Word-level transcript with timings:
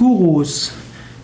Gurus. 0.00 0.72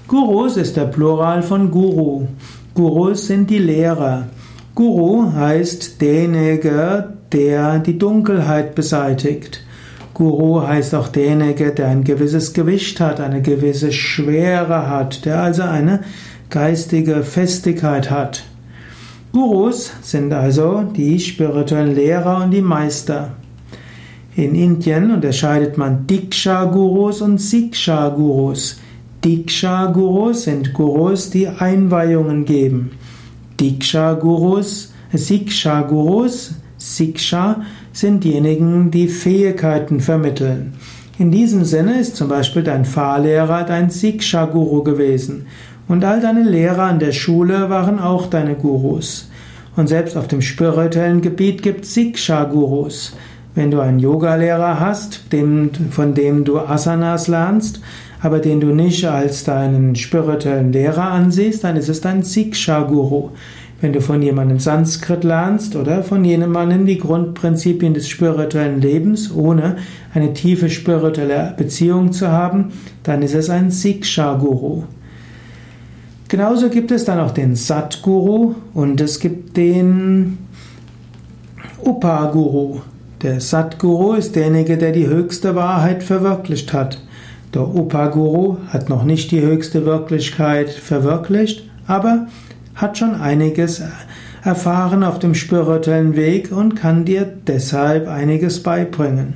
Gurus 0.06 0.58
ist 0.58 0.76
der 0.76 0.84
Plural 0.84 1.42
von 1.42 1.70
Guru. 1.70 2.26
Gurus 2.74 3.26
sind 3.26 3.48
die 3.48 3.56
Lehrer. 3.56 4.28
Guru 4.74 5.32
heißt 5.32 5.98
derjenige, 6.02 7.14
der 7.32 7.78
die 7.78 7.96
Dunkelheit 7.96 8.74
beseitigt. 8.74 9.64
Guru 10.12 10.60
heißt 10.60 10.94
auch 10.94 11.08
derjenige, 11.08 11.72
der 11.72 11.88
ein 11.88 12.04
gewisses 12.04 12.52
Gewicht 12.52 13.00
hat, 13.00 13.18
eine 13.18 13.40
gewisse 13.40 13.92
Schwere 13.92 14.90
hat, 14.90 15.24
der 15.24 15.40
also 15.40 15.62
eine 15.62 16.00
geistige 16.50 17.22
Festigkeit 17.22 18.10
hat. 18.10 18.44
Gurus 19.32 19.90
sind 20.02 20.34
also 20.34 20.82
die 20.82 21.18
spirituellen 21.18 21.94
Lehrer 21.94 22.44
und 22.44 22.50
die 22.50 22.60
Meister. 22.60 23.30
In 24.36 24.54
Indien 24.54 25.12
unterscheidet 25.12 25.78
man 25.78 26.06
Diksha-Gurus 26.06 27.22
und 27.22 27.38
Siksha-Gurus. 27.38 28.78
Diksha-Gurus 29.24 30.42
sind 30.42 30.74
Gurus, 30.74 31.30
die 31.30 31.48
Einweihungen 31.48 32.44
geben. 32.44 32.90
Diksha-Gurus, 33.58 34.92
Siksha-Gurus, 35.10 36.54
Siksha 36.76 37.62
sind 37.92 38.24
diejenigen, 38.24 38.90
die 38.90 39.08
Fähigkeiten 39.08 40.00
vermitteln. 40.00 40.74
In 41.18 41.30
diesem 41.30 41.64
Sinne 41.64 41.98
ist 41.98 42.16
zum 42.16 42.28
Beispiel 42.28 42.62
dein 42.62 42.84
Fahrlehrer 42.84 43.64
dein 43.64 43.88
Siksha-Guru 43.88 44.82
gewesen. 44.82 45.46
Und 45.88 46.04
all 46.04 46.20
deine 46.20 46.42
Lehrer 46.42 46.82
an 46.82 46.98
der 46.98 47.12
Schule 47.12 47.70
waren 47.70 47.98
auch 47.98 48.26
deine 48.26 48.54
Gurus. 48.54 49.30
Und 49.76 49.88
selbst 49.88 50.14
auf 50.14 50.28
dem 50.28 50.42
spirituellen 50.42 51.22
Gebiet 51.22 51.62
gibt 51.62 51.86
es 51.86 51.94
Siksha-Gurus. 51.94 53.16
Wenn 53.56 53.70
du 53.70 53.80
einen 53.80 53.98
Yogalehrer 53.98 54.78
hast, 54.78 55.32
dem, 55.32 55.70
von 55.90 56.12
dem 56.12 56.44
du 56.44 56.58
Asanas 56.58 57.26
lernst, 57.26 57.80
aber 58.20 58.38
den 58.38 58.60
du 58.60 58.66
nicht 58.66 59.06
als 59.06 59.44
deinen 59.44 59.96
spirituellen 59.96 60.72
Lehrer 60.72 61.10
ansiehst, 61.10 61.64
dann 61.64 61.76
ist 61.76 61.88
es 61.88 62.02
dein 62.02 62.22
Siksha-Guru. 62.22 63.30
Wenn 63.80 63.94
du 63.94 64.02
von 64.02 64.20
jemandem 64.20 64.58
Sanskrit 64.58 65.24
lernst 65.24 65.74
oder 65.74 66.02
von 66.02 66.22
jemandem 66.22 66.84
die 66.84 66.98
Grundprinzipien 66.98 67.94
des 67.94 68.10
spirituellen 68.10 68.82
Lebens, 68.82 69.34
ohne 69.34 69.76
eine 70.12 70.34
tiefe 70.34 70.68
spirituelle 70.68 71.54
Beziehung 71.56 72.12
zu 72.12 72.28
haben, 72.28 72.72
dann 73.04 73.22
ist 73.22 73.34
es 73.34 73.48
ein 73.48 73.70
Siksha-Guru. 73.70 74.84
Genauso 76.28 76.68
gibt 76.68 76.90
es 76.90 77.06
dann 77.06 77.20
auch 77.20 77.30
den 77.30 77.56
Satguru 77.56 78.54
und 78.74 79.00
es 79.00 79.18
gibt 79.18 79.56
den 79.56 80.36
Upaguru. 81.82 82.80
Der 83.22 83.40
Satguru 83.40 84.12
ist 84.12 84.36
derjenige, 84.36 84.76
der 84.76 84.92
die 84.92 85.06
höchste 85.06 85.54
Wahrheit 85.54 86.02
verwirklicht 86.02 86.74
hat. 86.74 87.00
Der 87.54 87.62
Upaguru 87.62 88.58
hat 88.68 88.90
noch 88.90 89.04
nicht 89.04 89.30
die 89.30 89.40
höchste 89.40 89.86
Wirklichkeit 89.86 90.68
verwirklicht, 90.68 91.64
aber 91.86 92.26
hat 92.74 92.98
schon 92.98 93.14
einiges 93.14 93.82
erfahren 94.42 95.02
auf 95.02 95.18
dem 95.18 95.34
spirituellen 95.34 96.14
Weg 96.14 96.52
und 96.52 96.76
kann 96.76 97.06
dir 97.06 97.26
deshalb 97.46 98.06
einiges 98.06 98.62
beibringen. 98.62 99.34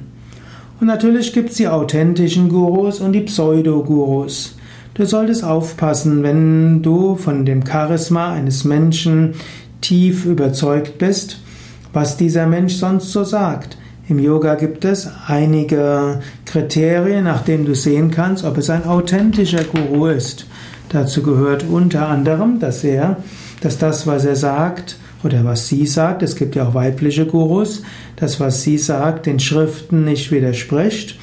Und 0.78 0.86
natürlich 0.86 1.32
gibt 1.32 1.50
es 1.50 1.56
die 1.56 1.68
authentischen 1.68 2.50
Gurus 2.50 3.00
und 3.00 3.12
die 3.12 3.22
Pseudo-Gurus. 3.22 4.56
Du 4.92 5.06
solltest 5.06 5.42
aufpassen, 5.42 6.22
wenn 6.22 6.82
du 6.82 7.16
von 7.16 7.46
dem 7.46 7.64
Charisma 7.66 8.32
eines 8.32 8.64
Menschen 8.64 9.34
tief 9.80 10.26
überzeugt 10.26 10.98
bist, 10.98 11.38
was 11.92 12.16
dieser 12.16 12.46
Mensch 12.46 12.74
sonst 12.74 13.12
so 13.12 13.24
sagt. 13.24 13.76
Im 14.08 14.18
Yoga 14.18 14.56
gibt 14.56 14.84
es 14.84 15.08
einige 15.28 16.20
Kriterien, 16.44 17.24
nach 17.24 17.42
denen 17.42 17.64
du 17.64 17.74
sehen 17.74 18.10
kannst, 18.10 18.44
ob 18.44 18.58
es 18.58 18.68
ein 18.68 18.84
authentischer 18.84 19.62
Guru 19.64 20.06
ist. 20.06 20.46
Dazu 20.88 21.22
gehört 21.22 21.64
unter 21.70 22.08
anderem, 22.08 22.58
dass 22.58 22.82
er, 22.82 23.18
dass 23.60 23.78
das, 23.78 24.06
was 24.08 24.24
er 24.24 24.34
sagt 24.34 24.96
oder 25.22 25.44
was 25.44 25.68
sie 25.68 25.86
sagt, 25.86 26.22
es 26.22 26.34
gibt 26.34 26.56
ja 26.56 26.66
auch 26.66 26.74
weibliche 26.74 27.26
Gurus, 27.26 27.82
das, 28.16 28.40
was 28.40 28.62
sie 28.62 28.78
sagt, 28.78 29.26
den 29.26 29.38
Schriften 29.38 30.04
nicht 30.04 30.32
widerspricht, 30.32 31.16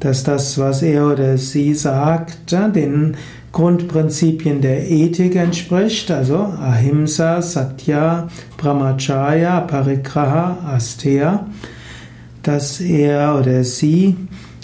dass 0.00 0.24
das, 0.24 0.58
was 0.58 0.82
er 0.82 1.06
oder 1.06 1.38
sie 1.38 1.74
sagt, 1.74 2.50
den 2.50 3.16
Grundprinzipien 3.52 4.62
der 4.62 4.90
Ethik 4.90 5.36
entspricht, 5.36 6.10
also 6.10 6.38
Ahimsa, 6.38 7.42
Satya, 7.42 8.28
Brahmacharya, 8.56 9.60
Parigraha, 9.60 10.74
Asteya, 10.74 11.46
dass 12.42 12.80
er 12.80 13.38
oder 13.38 13.62
sie 13.62 14.16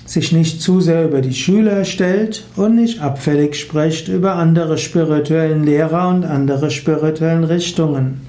sich 0.07 0.33
nicht 0.33 0.63
zu 0.63 0.81
sehr 0.81 1.05
über 1.05 1.21
die 1.21 1.35
Schüler 1.35 1.85
stellt 1.85 2.45
und 2.57 2.77
nicht 2.77 3.03
abfällig 3.03 3.57
spricht 3.57 4.09
über 4.09 4.37
andere 4.37 4.79
spirituellen 4.79 5.65
Lehrer 5.65 6.09
und 6.09 6.25
andere 6.25 6.71
spirituellen 6.71 7.45
Richtungen. 7.45 8.23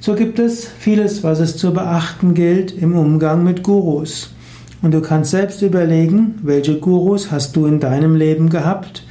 So 0.00 0.14
gibt 0.14 0.38
es 0.38 0.66
vieles, 0.66 1.24
was 1.24 1.40
es 1.40 1.56
zu 1.56 1.72
beachten 1.72 2.34
gilt 2.34 2.72
im 2.76 2.94
Umgang 2.94 3.42
mit 3.42 3.62
Gurus. 3.62 4.34
Und 4.82 4.92
du 4.92 5.00
kannst 5.00 5.30
selbst 5.30 5.62
überlegen, 5.62 6.38
welche 6.42 6.78
Gurus 6.78 7.30
hast 7.30 7.56
du 7.56 7.64
in 7.64 7.80
deinem 7.80 8.14
Leben 8.14 8.50
gehabt 8.50 9.02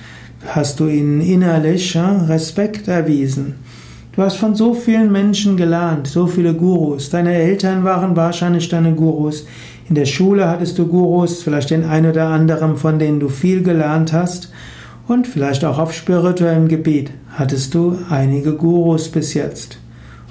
hast 0.47 0.79
du 0.79 0.87
ihnen 0.87 1.21
innerlich 1.21 1.97
Respekt 1.97 2.87
erwiesen. 2.87 3.55
Du 4.15 4.23
hast 4.23 4.37
von 4.37 4.55
so 4.55 4.73
vielen 4.73 5.11
Menschen 5.11 5.55
gelernt, 5.55 6.07
so 6.07 6.27
viele 6.27 6.53
Gurus. 6.53 7.09
Deine 7.09 7.33
Eltern 7.33 7.83
waren 7.83 8.15
wahrscheinlich 8.15 8.67
deine 8.67 8.93
Gurus. 8.93 9.45
In 9.87 9.95
der 9.95 10.05
Schule 10.05 10.47
hattest 10.47 10.77
du 10.77 10.87
Gurus, 10.87 11.41
vielleicht 11.41 11.69
den 11.69 11.85
ein 11.85 12.05
oder 12.05 12.27
anderen, 12.27 12.75
von 12.75 12.99
denen 12.99 13.19
du 13.19 13.29
viel 13.29 13.63
gelernt 13.63 14.11
hast. 14.11 14.51
Und 15.07 15.25
vielleicht 15.25 15.63
auch 15.65 15.79
auf 15.79 15.93
spirituellem 15.93 16.67
Gebiet 16.67 17.11
hattest 17.29 17.73
du 17.73 17.97
einige 18.09 18.53
Gurus 18.53 19.09
bis 19.09 19.33
jetzt. 19.33 19.79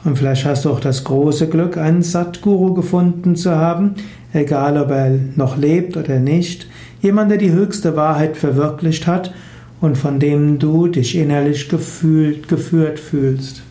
Und 0.04 0.16
vielleicht 0.16 0.44
hast 0.44 0.64
du 0.64 0.70
auch 0.70 0.80
das 0.80 1.04
große 1.04 1.48
Glück, 1.48 1.76
einen 1.76 2.02
Satguru 2.02 2.74
gefunden 2.74 3.36
zu 3.36 3.56
haben, 3.56 3.94
egal 4.32 4.76
ob 4.78 4.90
er 4.90 5.18
noch 5.34 5.56
lebt 5.56 5.96
oder 5.96 6.20
nicht. 6.20 6.68
Jemand, 7.00 7.30
der 7.30 7.38
die 7.38 7.52
höchste 7.52 7.96
Wahrheit 7.96 8.36
verwirklicht 8.36 9.06
hat 9.06 9.32
und 9.80 9.96
von 9.96 10.18
dem 10.18 10.58
du 10.58 10.88
dich 10.88 11.16
innerlich 11.16 11.68
gefühlt, 11.68 12.48
geführt 12.48 12.98
fühlst. 12.98 13.62